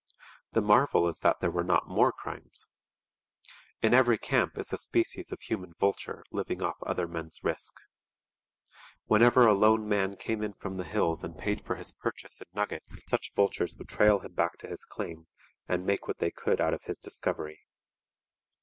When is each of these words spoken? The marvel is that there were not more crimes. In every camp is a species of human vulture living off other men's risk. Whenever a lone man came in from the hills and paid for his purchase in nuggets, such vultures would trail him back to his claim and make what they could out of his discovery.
The 0.53 0.61
marvel 0.63 1.07
is 1.07 1.19
that 1.19 1.41
there 1.41 1.51
were 1.51 1.63
not 1.63 1.87
more 1.87 2.11
crimes. 2.11 2.65
In 3.83 3.93
every 3.93 4.17
camp 4.17 4.57
is 4.57 4.73
a 4.73 4.77
species 4.79 5.31
of 5.31 5.39
human 5.41 5.73
vulture 5.79 6.23
living 6.31 6.63
off 6.63 6.81
other 6.81 7.07
men's 7.07 7.43
risk. 7.43 7.75
Whenever 9.05 9.45
a 9.45 9.53
lone 9.53 9.87
man 9.87 10.15
came 10.15 10.41
in 10.41 10.53
from 10.53 10.77
the 10.77 10.83
hills 10.85 11.23
and 11.23 11.37
paid 11.37 11.63
for 11.63 11.75
his 11.75 11.91
purchase 11.93 12.41
in 12.41 12.47
nuggets, 12.51 13.03
such 13.09 13.31
vultures 13.35 13.75
would 13.77 13.89
trail 13.89 14.17
him 14.21 14.33
back 14.33 14.57
to 14.57 14.67
his 14.67 14.85
claim 14.85 15.27
and 15.67 15.85
make 15.85 16.07
what 16.07 16.17
they 16.17 16.31
could 16.31 16.59
out 16.59 16.73
of 16.73 16.81
his 16.85 16.97
discovery. 16.97 17.59